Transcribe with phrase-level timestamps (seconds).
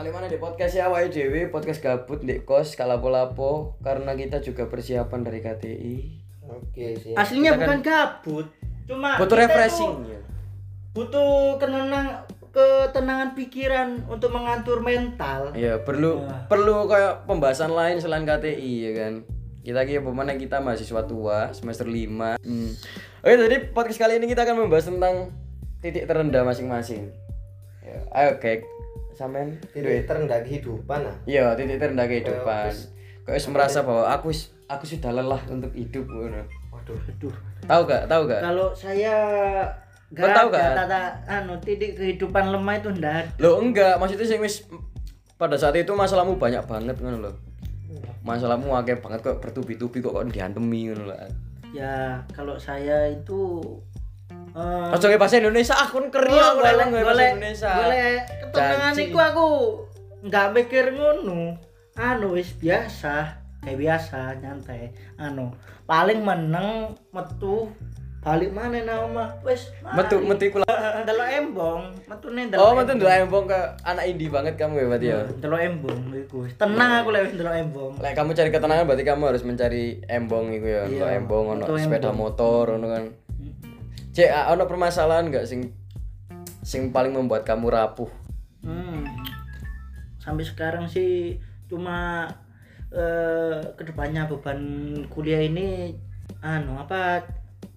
[0.00, 4.64] Kali mana di podcast ya Wai Dewi podcast gabut di kos kalapo-lapo karena kita juga
[4.64, 5.96] persiapan dari KTI.
[6.48, 7.12] Oke sih.
[7.12, 8.46] Aslinya Kita bukan gabut,
[8.88, 10.20] cuma Butuh refreshing tuh ya.
[10.96, 15.52] Butuh kenenang ketenangan pikiran untuk mengatur mental.
[15.52, 16.48] Iya, perlu Ya.
[16.48, 19.12] perlu kayak pembahasan lain selain KTI ya kan.
[19.60, 22.40] Kita kira pemana kita mahasiswa tua semester 5.
[22.40, 22.72] Hmm.
[23.20, 25.28] Oke, jadi podcast kali ini kita akan membahas tentang
[25.84, 27.12] titik terendah masing-masing.
[27.84, 28.64] Ya, ayo kayak
[29.20, 31.16] sampean Tidak terendah kehidupan ah.
[31.28, 32.72] Iya, titik terendah kehidupan.
[32.72, 32.88] wis-
[33.20, 36.40] Kau wis merasa bahwa aku wis- aku sudah lelah untuk hidup ngono.
[36.72, 36.96] Waduh.
[36.96, 37.34] Aduh.
[37.62, 38.08] Tahu gak?
[38.08, 38.40] Tahu gak?
[38.40, 39.14] Kalau saya
[40.10, 40.72] Kau tahu ada kan?
[40.80, 43.36] tata anu titik kehidupan lemah itu ndak.
[43.36, 44.64] Lo enggak, maksudnya sih wis
[45.36, 47.34] pada saat itu masalahmu banyak banget ngono loh.
[48.20, 51.28] Masalahmu akeh banget kok bertubi-tubi kok kok diantemi ngono lah.
[51.70, 53.62] Ya, kalau saya itu
[54.52, 55.74] eh Ojo bahasa Indonesia,
[56.10, 57.70] keri aku boleh, lek nge bahasa boleh, Indonesia.
[57.72, 58.10] boleh.
[58.42, 59.46] Ketenangan iku aku
[60.22, 61.54] nggak mikir ngono.
[61.94, 63.14] Anu wis biasa,
[63.60, 64.90] kayak biasa nyantai.
[65.16, 65.52] Anu,
[65.84, 67.68] paling meneng metu
[68.20, 71.00] balik mana nama wis Metu metu iku lah.
[71.08, 75.06] delok embong metune delok Oh, metu ndelok embong ke anak indie banget kamu ya berarti
[75.08, 75.20] ya.
[75.40, 79.22] delok embong iku tenang aku lek wis delok embong Lek kamu cari ketenangan berarti kamu
[79.24, 83.04] harus mencari embong iku ya, Iya, Ono embong, ono metu sepeda motor ngono kan.
[84.20, 85.72] Cek, ah, ono permasalahan enggak sing
[86.60, 88.12] sing paling membuat kamu rapuh?
[88.60, 89.08] Hmm.
[90.20, 91.40] Sampai sekarang sih
[91.72, 92.28] cuma
[92.92, 94.60] eh ke depannya beban
[95.08, 95.96] kuliah ini
[96.44, 97.24] anu apa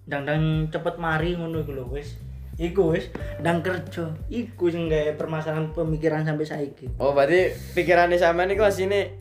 [0.04, 2.20] dang-dang cepet mari ngono iku lho wis.
[2.60, 3.08] Iku wis
[3.40, 4.12] ndang kerja.
[4.28, 6.92] Iku sing gawe permasalahan pemikiran sampai saiki.
[7.00, 9.16] Oh, berarti pikirannya sampean iku asine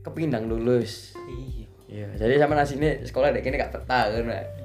[0.00, 1.12] kepindang lulus.
[1.28, 1.68] Iya.
[1.92, 4.61] Iya, jadi sampean asine sekolah dek kene gak betah kan.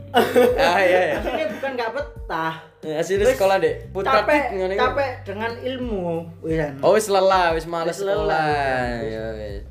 [0.57, 1.17] Ah iya iya.
[1.21, 2.53] Ini bukan gak betah.
[2.87, 6.25] Asine sekolah dek putra capek, capek dengan ilmu.
[6.41, 6.79] Wis anu.
[6.81, 9.01] Oh, wis lelah, wis males Wis sekolah.
[9.03, 9.63] Iya, wis.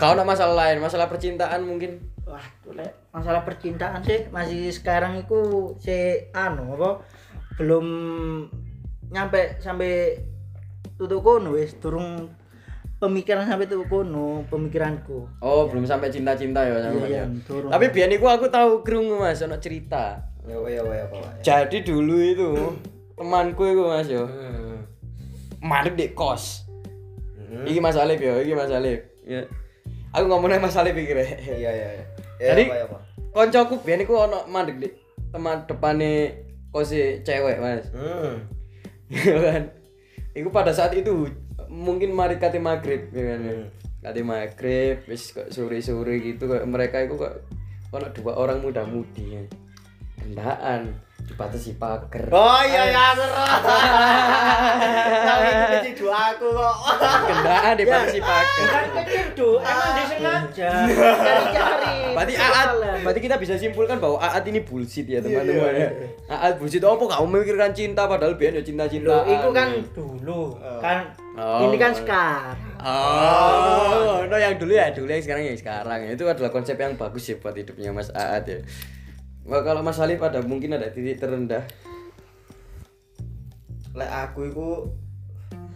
[0.00, 2.00] Kau ada masalah lain, masalah percintaan mungkin?
[2.24, 2.72] Wah, tuh,
[3.12, 7.04] masalah percintaan sih masih sekarang itu si anu apa
[7.60, 7.86] belum
[9.12, 10.16] nyampe sampai
[10.96, 12.32] tutup kono wis turun
[13.02, 15.26] pemikiran sampai tutup kono pemikiranku.
[15.42, 17.10] Oh, belum sampai cinta-cinta ya sama Iya, dia.
[17.10, 17.66] iya, turun.
[17.66, 20.22] Tapi biar niku aku tahu krungu Mas, ono cerita.
[20.46, 21.04] Ya ya ya?
[21.42, 22.48] Jadi dulu itu
[23.18, 24.30] temanku itu Mas yo.
[24.30, 24.86] Hmm.
[25.58, 26.62] Mandek di kos.
[27.34, 27.66] Hmm.
[27.66, 29.02] Iki Mas Alif yo, iki Mas Alif.
[29.26, 29.42] Ya.
[30.14, 31.42] Aku ngomongnya Mas Alif iki rek.
[31.42, 32.04] Iya iya iya.
[32.38, 33.00] Ya, Jadi- apa ya, Pak?
[33.32, 34.88] Koncoku biyen iku ono mandek di
[35.32, 36.38] teman depane
[36.70, 37.90] kose cewek, Mas.
[37.90, 38.46] Hmm.
[39.12, 39.62] Iya kan
[40.32, 41.28] Iku pada saat itu
[41.72, 43.52] mungkin mari kate maghrib ya kan ya.
[43.56, 43.66] Hmm.
[44.04, 47.48] Kate maghrib wis kok sore-sore gitu kok mereka itu kok
[47.96, 49.42] ono dua orang muda-mudi ya.
[50.20, 52.28] Kendaan dibatasi pagar.
[52.28, 53.24] Oh iya ya aku.
[55.24, 55.64] Tapi itu
[55.96, 56.76] kecil aku kok.
[57.00, 58.64] Kendaan dibatasi pagar.
[58.68, 60.70] Bukan kecil tuh, emang disengaja.
[62.12, 62.68] Berarti Aat,
[63.02, 65.90] berarti kita bisa simpulkan bahwa Aat ini bullshit ya teman-teman iya, ya.
[66.28, 69.08] Aat bullshit apa kamu memikirkan cinta padahal biyen ya cinta-cinta.
[69.08, 70.40] Loh, itu kan dulu,
[70.80, 70.98] kan
[71.32, 71.64] Oh.
[71.64, 72.60] ini kan sekarang.
[72.76, 76.12] Oh, no yang dulu ya dulu yang sekarang ya sekarang.
[76.12, 78.60] Itu adalah konsep yang bagus ya buat hidupnya Mas Aat ya.
[79.48, 81.64] Wah, kalau Mas Alif ada mungkin ada titik terendah.
[83.96, 84.68] Lek aku iku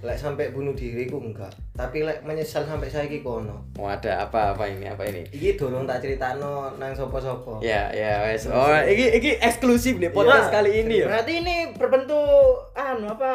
[0.05, 1.49] lek sampai bunuh diri ku enggak.
[1.73, 3.65] Tapi lek menyesal sampai saiki kono.
[3.81, 5.25] Oh, ada apa apa ini apa ini?
[5.33, 7.65] Iki durung tak critakno nang sapa-sapa.
[7.65, 8.45] Ya, ya wes.
[8.53, 10.55] Oh, iki iki eksklusif nih podcast Iya.
[10.55, 11.07] kali ini ya.
[11.09, 13.33] Berarti ini berbentuk anu apa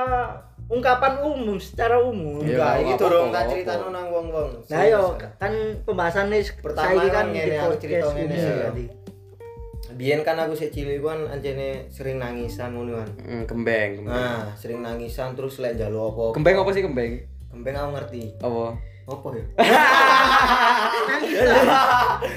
[0.70, 2.46] ungkapan umum secara umum.
[2.46, 2.56] Iya.
[2.56, 4.50] Enggak, iki durung tak critakno nang wong-wong.
[4.70, 9.01] Nah yo kan pembahasannya Pertama kan kan ngene, cerita ngene ini sih.
[9.94, 13.10] Biyen kan aku sik cilik kan anjene sering nangisan ngono kan.
[13.20, 14.12] Hmm, kembeng, kembeng.
[14.12, 16.26] Nah, sering nangisan terus lek njaluk apa.
[16.34, 17.14] Kembeng apa sih kembeng?
[17.48, 18.24] Kembeng aku ngerti.
[18.40, 18.66] Apa?
[19.04, 19.44] Apa ya?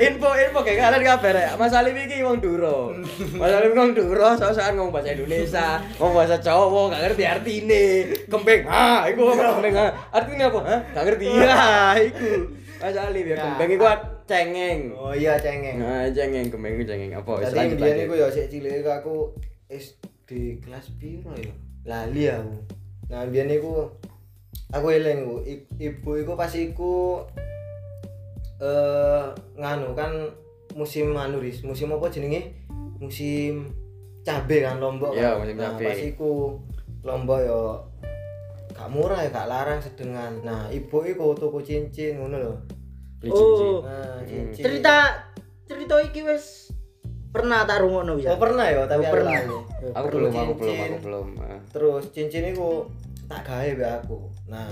[0.00, 2.90] info info kayak kalian kabar ya Mas Alif iki wong Duro
[3.36, 7.84] Mas Alif wong Duro soal ngomong bahasa Indonesia ngomong bahasa Jawa gak ngerti artine
[8.26, 10.80] kembeng ah iku kembeng ah artinya apa Hah?
[10.90, 11.54] gak ngerti ya
[12.00, 12.30] iku
[12.80, 13.42] Mas Alif ya Ya.
[13.44, 13.84] kembeng iku
[14.24, 15.76] cengeng Oh iya cengeng.
[15.76, 18.06] nah cengeng kembeng iku cengeng apa Wis, lanjut, biyen lanjut.
[18.06, 19.16] iku ya sik cilik aku
[19.68, 20.30] SD
[20.60, 21.52] kelas piro ya?
[21.84, 22.54] Lali aku.
[23.08, 23.92] Nah, biyen iku
[24.70, 25.28] aku eling
[25.76, 27.20] ibu iku pas iku
[28.58, 29.24] eh
[29.56, 30.12] nganu kan
[30.72, 31.60] musim anu Riz.
[31.62, 32.54] musim apa jenenge?
[32.96, 33.68] Musim
[34.24, 35.44] cabe kan lombok Iya, kan.
[35.44, 35.84] musim nah, cabe.
[35.84, 36.32] pas iku
[37.02, 37.60] lombok ya
[38.74, 40.40] gak murah ya gak larang sedengan.
[40.42, 42.54] Nah, ibu iku tuku cincin ngono lho.
[43.24, 43.64] Beli cincin.
[43.64, 44.62] Oh, Nah, cincin.
[44.62, 44.94] cerita
[45.64, 46.68] cerita iki wis
[47.32, 48.30] pernah tak rungokno ya.
[48.30, 49.32] Oh pernah ya, tapi Oh, aku pernah.
[49.34, 51.58] aku Perlu belum aku belum aku belum Ah.
[51.66, 52.68] terus cincin itu
[53.24, 54.18] tak gawe be aku.
[54.46, 54.70] Nah.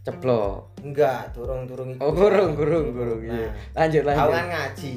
[0.00, 0.78] Ceplok.
[0.80, 2.00] Enggak durung-durung iku.
[2.00, 3.50] Oh gurung gurung gurung iya.
[3.74, 4.32] Nah, lanjut aku lanjut.
[4.32, 4.94] kan ngaji.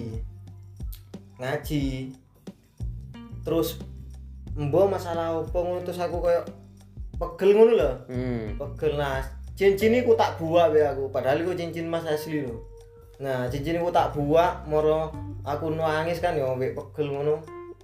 [1.38, 1.83] Ngaji.
[3.42, 3.69] Terus
[4.54, 6.42] embo masalah opo ngono terus aku koyo
[7.18, 7.92] pegel ngono lho.
[8.07, 8.45] Hmm.
[8.56, 9.19] pegel nah.
[9.51, 12.56] Cincin iku tak buak be aku padahal iku cincin mas asli lho
[13.21, 15.13] nah cincin iku tak buak moro
[15.45, 17.38] aku nangis kan ya mbek pegel ngono.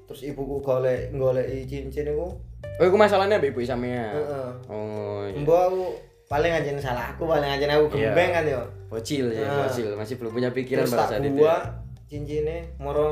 [0.07, 2.33] Terus ibuku golek goleki cincin iku.
[2.77, 4.49] Oh itu masalahnya mbak ibu sampean heeh.
[4.65, 5.37] Oh iya.
[5.37, 5.83] embo aku
[6.27, 8.11] paling anjen salah aku paling anjen aku Iya.
[8.11, 8.61] gembeng kan ya.
[8.89, 9.67] Bocil ya Nah.
[9.67, 9.87] bocil.
[9.93, 11.29] Masih belum punya pikiran terus pada tak saat itu.
[11.29, 11.37] ya.
[11.37, 11.61] buak
[12.07, 13.07] cincinnya moro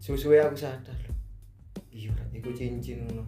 [0.00, 0.96] susuwe aku sadar.
[1.92, 3.22] Iya iku cincin ngono.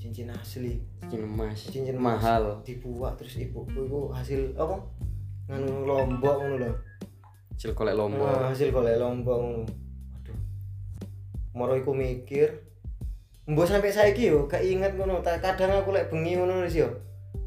[0.00, 0.80] Cincin asli.
[1.06, 1.58] Cincin emas.
[1.68, 2.58] Cincin mahal.
[2.64, 4.80] Dibuat terus ibuku iku hasil apa
[5.48, 6.72] nganu lombok ngono lho.
[7.54, 8.26] Hasil kolek lombok.
[8.26, 9.62] Nah, hasil golek lombok ngono.
[10.18, 10.38] Aduh
[11.52, 12.64] moro iku mikir
[13.44, 16.88] mbok sampai saiki yo keinget ngono Ta- kadang aku lek bengi ngono wis yo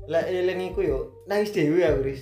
[0.06, 2.22] lek eling iku yo nangis dhewe aku Riz.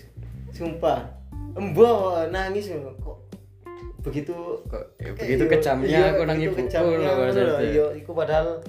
[0.55, 1.09] Sumpah.
[1.57, 3.17] Embo nangis ngono kok
[4.03, 4.35] begitu
[4.67, 7.13] kok ya, eh, begitu yo, kejamnya iya, aku nang ibuku ngono lho.
[7.23, 7.59] maksudnya.
[7.63, 8.59] iya iku padahal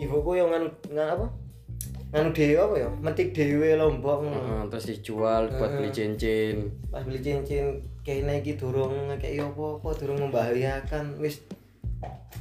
[0.00, 1.26] ibuku yo nganu nganu apa
[2.08, 7.04] nganu dhewe apa ya metik dhewe lombok ngono Heeh, terus dijual buat beli cincin pas
[7.04, 11.44] beli cincin kayaknya iki durung kayak apa-apa durung membahayakan wis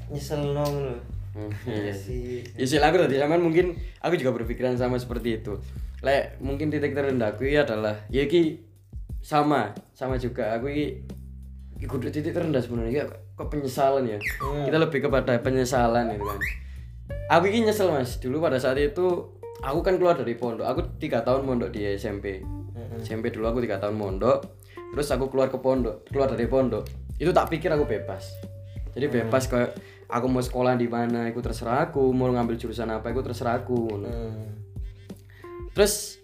[0.08, 0.96] nyesel ngono
[1.38, 1.94] Hmm, Iya iya.
[1.94, 2.42] sih.
[2.58, 5.54] Ya sih aku tadi zaman mungkin aku juga berpikiran sama seperti itu.
[6.02, 8.58] Lek mungkin titik terendahku ini adalah ya ki
[9.22, 10.98] sama sama juga aku ini
[11.78, 14.18] ki kudu titik terendah sebenarnya kok, kok penyesalan ya.
[14.66, 16.42] Kita lebih kepada penyesalan itu kan.
[17.30, 20.66] Aku ini nyesel mas dulu pada saat itu aku kan keluar dari pondok.
[20.66, 22.42] Aku tiga tahun mondok di SMP.
[23.02, 24.46] SMP dulu aku tiga tahun mondok.
[24.94, 26.88] Terus aku keluar ke pondok, keluar dari pondok.
[27.18, 28.38] Itu tak pikir aku bebas.
[28.98, 29.78] Jadi bebas kayak
[30.10, 32.10] aku mau sekolah di mana, itu terserah aku.
[32.16, 33.94] Mau ngambil jurusan apa, itu terserah aku.
[34.02, 34.58] Hmm.
[35.76, 36.18] Terus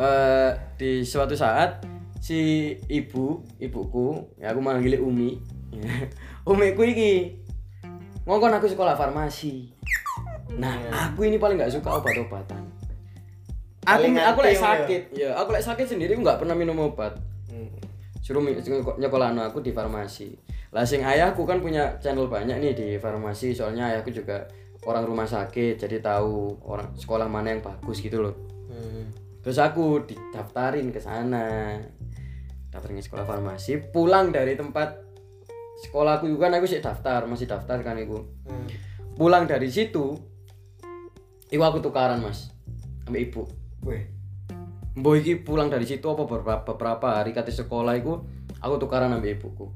[0.00, 0.50] eh
[0.80, 1.84] di suatu saat
[2.18, 5.38] si ibu, ibuku, ya aku manggil Umi.
[6.50, 7.40] Umiku iki
[8.26, 9.70] ngongkon aku sekolah farmasi.
[10.58, 12.62] Nah, aku ini paling nggak suka obat-obatan.
[13.86, 14.60] Aku aku ngono ya?
[14.60, 17.16] sakit, ya aku lek sakit sendiri nggak pernah minum obat.
[17.48, 17.72] Hmm.
[18.20, 18.44] Suruh
[19.00, 20.36] nyekolahno aku di farmasi.
[20.70, 24.46] Lah sing ayahku kan punya channel banyak nih di farmasi, soalnya ayahku juga
[24.86, 28.36] orang rumah sakit, jadi tahu orang sekolah mana yang bagus gitu loh.
[28.68, 29.10] Hmm.
[29.40, 31.80] Terus aku didaftarin ke sana.
[32.70, 35.02] Daftarin ke sekolah farmasi, pulang dari tempat
[35.88, 38.20] sekolahku juga kan aku sih daftar, masih daftar kan aku.
[38.46, 38.68] Hmm.
[39.16, 40.14] Pulang dari situ,
[41.50, 42.54] iku aku tukaran mas,
[43.04, 43.44] sama ibu.
[43.82, 44.06] Weh.
[44.94, 48.22] Mbok iki pulang dari situ apa beberapa, beberapa hari kate sekolah iku
[48.62, 49.70] aku tukaran sama ibuku.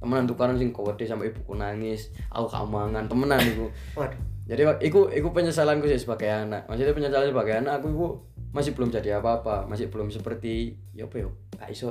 [0.00, 3.68] Temenan tukaran sing kode sama ibuku nangis, aku gak mangan temenan iku.
[3.96, 4.16] Waduh.
[4.48, 6.66] Jadi iku iku penyesalanku sih sebagai anak.
[6.66, 8.06] Maksudnya penyesalan sebagai anak aku iku
[8.50, 11.28] masih belum jadi apa-apa, masih belum seperti ya apa ya,
[11.60, 11.90] gak iso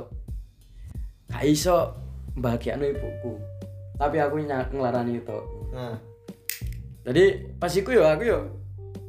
[1.30, 1.78] gak iso
[2.36, 3.38] bahagiano ibuku.
[3.96, 5.40] Tapi aku ny- ngelarani itu.
[5.72, 5.96] Nah.
[7.06, 8.40] Jadi pas iku yo aku yo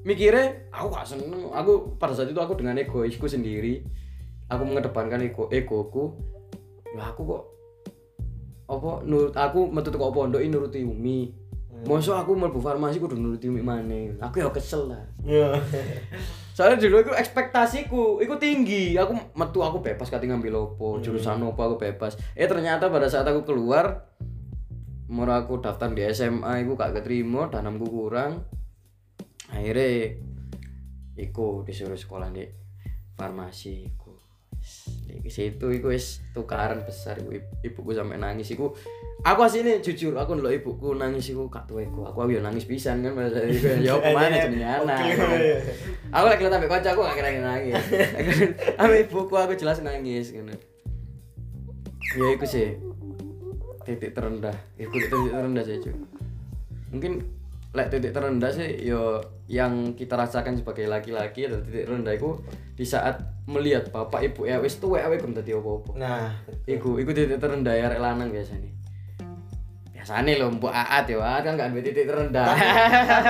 [0.06, 1.50] mikirnya aku gak seneng.
[1.52, 3.84] Aku pada saat itu aku dengan egoisku sendiri.
[4.50, 6.16] Aku mengedepankan ego egoku.
[6.96, 7.42] Lah aku kok
[8.70, 11.30] apa nurut aku metu kok pondok ini nuruti Umi.
[11.80, 14.12] Mosok aku mlebu farmasi kudu nuruti Umi maneh.
[14.20, 15.00] Aku ya kesel lah.
[15.24, 15.56] Iya.
[16.56, 18.92] Soalnya dulu aku ekspektasiku itu tinggi.
[19.00, 22.20] Aku metu aku bebas kati ngambil opo, jurusan opo aku bebas.
[22.36, 24.10] Eh ternyata pada saat aku keluar
[25.10, 28.46] Moro aku daftar di SMA iku gak keterima, danamku kurang.
[29.50, 30.14] Akhirnya
[31.18, 32.46] iku disuruh sekolah di
[33.18, 34.14] farmasi iku.
[35.10, 38.72] Di situ iku wis tukaran besar iku ibuku sampai nangis iku.
[39.20, 42.08] Aku asline jujur aku ndelok ibuku nangis iku gak tuweku.
[42.08, 43.68] Aku aku ya nangis pisan kan pada saat itu.
[43.84, 45.00] Ya apa maneh jenenge anak.
[46.10, 47.84] aku lagi lihat kaca aku gak kira nangis
[48.78, 50.54] sama ibuku aku jelas nangis gitu
[52.18, 52.68] ya itu sih
[53.86, 55.78] titik terendah itu titik terendah sih
[56.90, 57.22] mungkin
[57.70, 62.34] lek titik terendah sih yo yang kita rasakan sebagai laki-laki dan titik terendah itu
[62.74, 66.34] di saat melihat bapak ibu ya wis tuwek awe belum dadi apa-apa Nah,
[66.66, 68.70] Iku, iku titik terendah ya rek lanang biasanya.
[69.90, 72.46] Biasanya loh, mbok Aat ya, Aat kan gak ada titik terendah.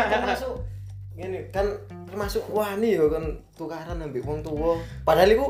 [0.09, 0.53] termasuk
[1.21, 1.67] gini kan
[2.09, 4.81] termasuk wani ya kan tukaran ambek wong tua.
[5.05, 5.47] Padahal iku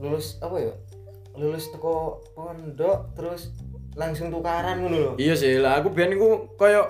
[0.00, 0.72] lulus apa ya?
[1.36, 3.52] Lulus teko pondok terus
[3.92, 5.12] langsung tukaran ngono lho.
[5.16, 6.84] iya sih lah, aku biar iku koyo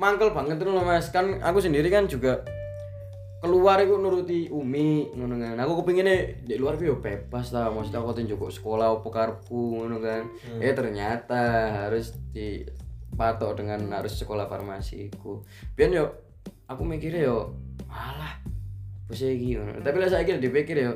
[0.00, 1.12] mangkel banget tuh loh mas.
[1.12, 2.40] Kan aku sendiri kan juga
[3.44, 5.60] keluar iku nuruti Umi ngono kan.
[5.60, 10.00] Aku kepinginnya di luar ku yo bebas lah, maksudnya aku tunjuk sekolah apa karepku ngono
[10.00, 10.24] kan.
[10.56, 15.44] Eh ternyata harus dipatok dengan harus sekolah farmasi iku.
[15.76, 16.08] Biar yo
[16.70, 17.52] aku mikirnya yo
[17.90, 18.38] alah
[19.10, 20.94] bos iki ngono tapi lah saiki dipikir ya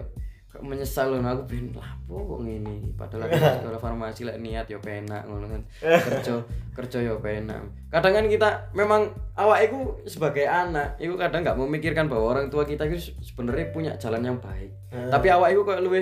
[0.65, 4.79] kok menyesal loh aku pengen lapo kok ngene padahal aku sekolah farmasi lek niat ya
[4.79, 5.63] penak ngono kan.
[5.79, 6.41] Kerja
[6.73, 7.61] kerja ya penak.
[7.91, 12.65] Kadang kan kita memang awak itu sebagai anak itu kadang nggak memikirkan bahwa orang tua
[12.65, 14.73] kita itu sebenarnya punya jalan yang baik.
[14.89, 15.11] Hmm.
[15.11, 16.01] tapi awak itu kayak luwe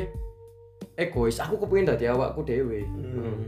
[0.94, 1.36] egois.
[1.38, 3.42] Aku kepengin dadi awakku dewe Hmm.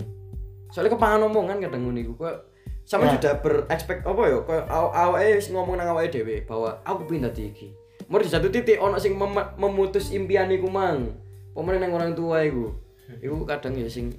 [0.68, 2.50] soalnya kepangan omongan kadang ngono iku kok
[2.82, 3.14] sama Nah.
[3.14, 7.48] sudah berekspek apa ya aw- awake wis ngomong nang awake dhewe bahwa aku pengen dadi
[7.48, 7.68] iki
[8.08, 11.12] mau di satu titik ono sing mem- memutus impian iku mang.
[11.54, 12.74] Pemain nang orang tua iku.
[13.22, 14.10] Iku kadang ya sing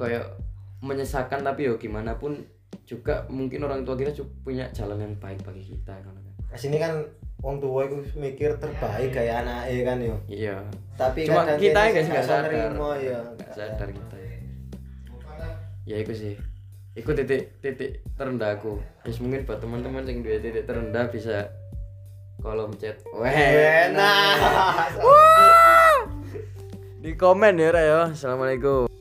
[0.00, 0.24] kayak
[0.80, 2.40] menyesakan tapi ya gimana pun
[2.88, 6.14] juga mungkin orang tua kita juga punya jalan yang baik bagi kita kan.
[6.56, 7.04] Sini kan
[7.44, 10.16] wong tua itu mikir terbaik kayak anaknya kan yo.
[10.26, 10.56] iya.
[10.96, 12.50] Tapi cuma kadang kita kene nggak sih nggak sadar.
[12.52, 13.18] ya.
[13.36, 14.16] nggak sadar kita
[15.86, 15.96] ya.
[16.00, 16.34] Itu sih.
[16.90, 21.46] Itu titik titik terendahku Yes, mungkin buat teman-teman yang dua titik terendah bisa
[22.40, 22.96] kolom chat.
[23.16, 24.96] Weh, Enak.
[27.04, 28.00] di komen ya Ra, ya.
[28.12, 28.99] Assalamualaikum